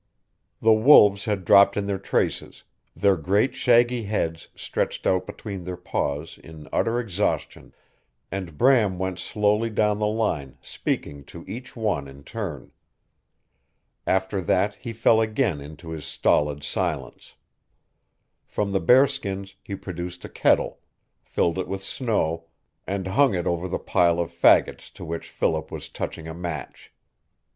[0.63, 2.63] The wolves had dropped in their traces,
[2.95, 7.75] their great shaggy heads stretched out between their paws in utter exhaustion,
[8.31, 12.71] and Bram went slowly down the line speaking to each one in turn.
[14.07, 17.35] After that he fell again into his stolid silence.
[18.43, 20.79] From the bear skins he produced a kettle,
[21.21, 22.45] filled it with snow,
[22.87, 26.91] and hung it over the pile of fagots to which Philip was touching a match.